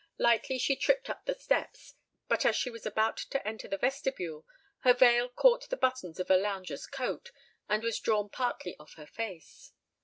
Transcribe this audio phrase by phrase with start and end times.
[0.17, 1.93] Lightly she tripped up the steps;
[2.27, 4.47] but as she was about to enter the vestibule,
[4.79, 7.31] her veil caught the buttons of a lounger's coat,
[7.69, 9.73] and was drawn partly off her face.